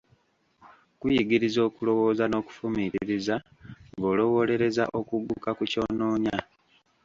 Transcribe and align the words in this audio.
Kuyigiriza 0.99 1.59
okulowooza 1.67 2.23
n'okufumiitiriza, 2.27 3.35
ng'olowoolereza 3.95 4.83
okugguka 4.99 5.49
ku 5.57 5.63
ky'onoonya. 5.71 6.35